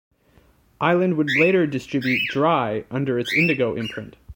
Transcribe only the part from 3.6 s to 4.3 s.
imprint.